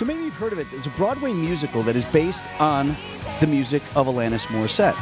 [0.00, 0.66] So maybe you've heard of it.
[0.72, 2.96] It's a Broadway musical that is based on
[3.38, 4.94] the music of Alanis Morissette.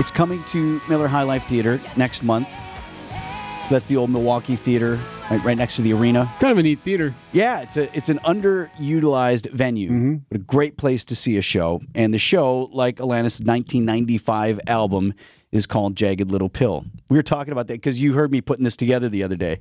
[0.00, 2.48] It's coming to Miller High Life Theater next month.
[2.48, 4.98] So that's the old Milwaukee Theater,
[5.30, 6.28] right, right next to the arena.
[6.40, 7.14] Kind of a neat theater.
[7.30, 10.14] Yeah, it's a it's an underutilized venue, mm-hmm.
[10.28, 11.80] but a great place to see a show.
[11.94, 15.14] And the show, like Alanis' 1995 album,
[15.52, 16.84] is called Jagged Little Pill.
[17.10, 19.60] We were talking about that because you heard me putting this together the other day,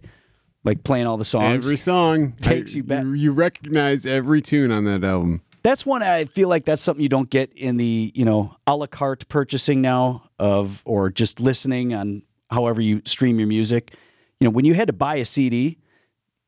[0.66, 1.56] like playing all the songs.
[1.64, 3.06] Every song Takes I- you back.
[3.06, 5.42] You recognize every tune on that album.
[5.64, 8.76] That's one I feel like that's something you don't get in the you know a
[8.76, 13.94] la carte purchasing now of or just listening on however you stream your music.
[14.40, 15.78] You know, when you had to buy a CD,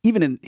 [0.04, 0.40] even in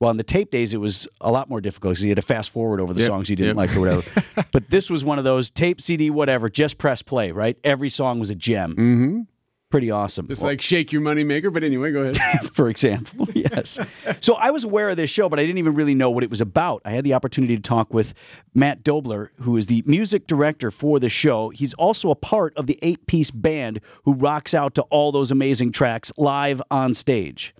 [0.00, 2.22] well in the tape days, it was a lot more difficult because you had to
[2.22, 3.68] fast forward over the Yep, songs you didn't yep.
[3.68, 4.22] like or whatever.
[4.52, 6.48] but this was one of those tape CD, whatever.
[6.48, 7.58] Just press play, right?
[7.62, 8.70] Every song was a gem.
[8.70, 9.20] Mm-hmm.
[9.74, 10.28] Pretty awesome.
[10.28, 11.50] Just like Shake Your Money Maker.
[11.50, 12.48] But anyway, go ahead.
[12.52, 13.26] for example.
[13.34, 13.78] Yes.
[14.20, 16.30] so I was aware of this show, but I didn't even really know what it
[16.30, 16.80] was about.
[16.84, 18.14] I had the opportunity to talk with
[18.54, 21.50] Matt Doebler, who is the music director for the show.
[21.50, 25.30] He's also a part of the eight piece band who rocks out to all those
[25.30, 27.54] amazing tracks live on stage.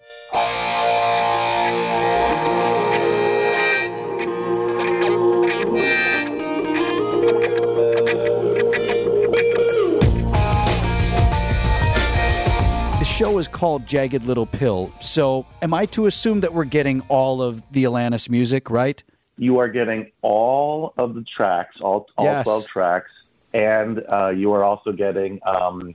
[13.45, 14.93] The is called Jagged Little Pill.
[15.01, 19.03] So, am I to assume that we're getting all of the Alanis music, right?
[19.37, 22.45] you are getting all of the tracks, all, all Yes.
[22.45, 23.13] 12 tracks,
[23.53, 25.95] and uh, you are also getting um,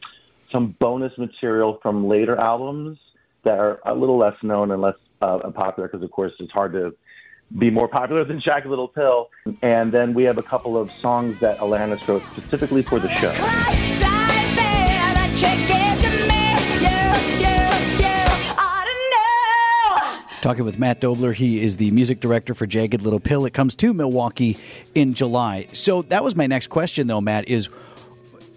[0.51, 2.97] some bonus material from later albums
[3.43, 6.73] that are a little less known and less uh, popular because, of course, it's hard
[6.73, 6.95] to
[7.57, 9.29] be more popular than Jagged Little Pill.
[9.61, 14.08] And then we have a couple of songs that Alanis wrote specifically for the show.
[20.49, 21.35] Talking with Matt Doebler.
[21.35, 23.45] He is the music director for Jagged Little Pill.
[23.45, 24.57] It comes to Milwaukee
[24.95, 25.67] in July.
[25.73, 27.69] So, that was my next question, though, Matt, is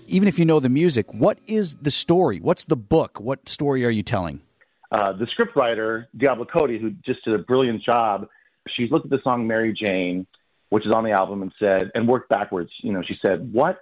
[0.06, 2.38] even if you know the music, what is the story?
[2.40, 3.20] What's the book?
[3.20, 4.40] What story are you telling?
[4.90, 8.26] uh, the scriptwriter Diablo Cody, who just did a brilliant job,
[8.68, 10.26] she's looked at the song Mary Jane,
[10.70, 12.70] which is on the album, and said, and worked backwards.
[12.78, 13.80] You know, she said, "What?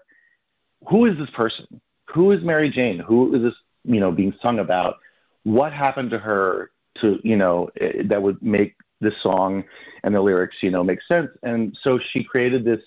[0.88, 1.81] Who is this person?
[2.12, 2.99] Who is Mary Jane?
[2.99, 3.54] Who is this?
[3.84, 4.97] You know, being sung about?
[5.44, 6.72] What happened to her?
[7.00, 9.65] To you know, eh, that would make the song
[10.03, 12.83] and the lyrics, you know, make sense." And so she created this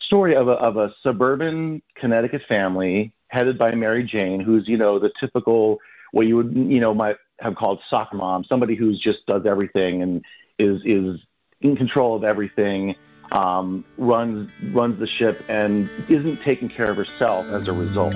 [0.00, 4.98] story of a, of a suburban Connecticut family headed by Mary Jane, who's you know
[4.98, 5.78] the typical
[6.12, 10.02] what you would you know might have called soccer mom, somebody who's just does everything
[10.02, 10.24] and
[10.58, 11.20] is is
[11.60, 12.94] in control of everything,
[13.32, 18.14] um, runs runs the ship and isn't taking care of herself as a result.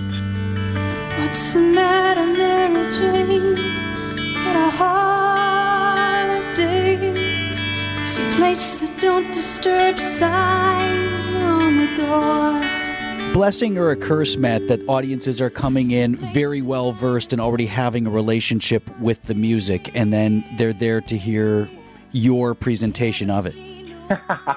[1.19, 3.96] What's the matter, Mary Jane?
[4.47, 4.71] Had a
[5.91, 6.45] holiday.
[8.03, 13.33] Is your place the don't disturb sign on the door?
[13.33, 17.67] Blessing or a curse, Matt, that audiences are coming in very well versed and already
[17.67, 21.69] having a relationship with the music, and then they're there to hear
[22.13, 23.57] your presentation of it.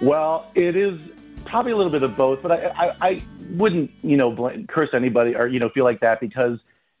[0.00, 0.98] Well, it is
[1.44, 4.90] probably a little bit of both, but I, I, I wouldn't, you know, blame, curse
[4.92, 6.58] anybody or, you know, feel like that because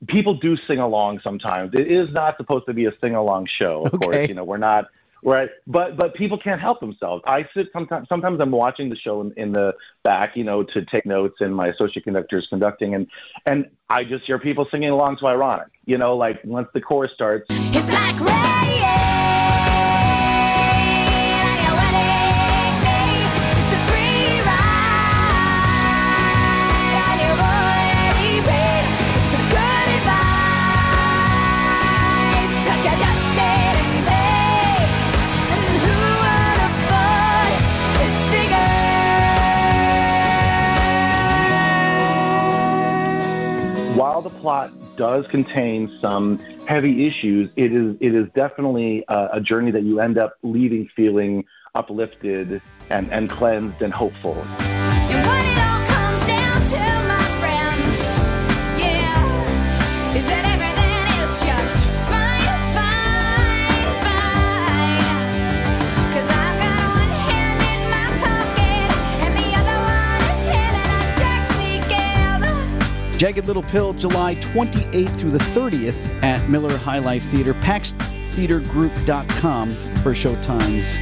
[0.08, 1.72] people do sing along sometimes.
[1.74, 4.04] It is not supposed to be a sing along show, of Okay.
[4.04, 4.28] course.
[4.28, 4.86] You know, we're not,
[5.22, 5.48] right?
[5.66, 7.22] But, but people can't help themselves.
[7.26, 10.84] I sit sometimes, sometimes I'm watching the show in, in the back, you know, to
[10.86, 13.06] take notes and my associate conductor is conducting and,
[13.46, 17.12] and I just hear people singing along to ironic, you know, like once the chorus
[17.14, 18.73] starts, It's like rain
[44.24, 49.70] the plot does contain some heavy issues, it is it is definitely a, a journey
[49.70, 54.34] that you end up leaving feeling uplifted and, and cleansed and hopeful.
[73.24, 77.54] Jagged Little Pill, July 28th through the 30th at Miller High Life Theater.
[77.54, 80.98] PabstTheaterGroup.com for show times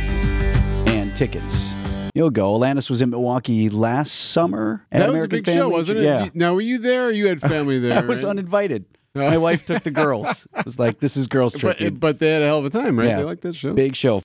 [0.86, 1.74] and tickets.
[2.14, 2.56] You'll go.
[2.56, 4.86] Alanis was in Milwaukee last summer.
[4.92, 6.04] at That was American a big show, wasn't it?
[6.04, 6.28] Yeah.
[6.32, 7.98] Now, were you there or you had family there?
[7.98, 8.30] I was right?
[8.30, 8.84] uninvited.
[9.16, 10.46] My wife took the girls.
[10.56, 11.78] It was like, this is girls trip.
[11.80, 13.08] but, but they had a hell of a time, right?
[13.08, 13.16] Yeah.
[13.16, 13.74] They liked that show.
[13.74, 14.20] Big show.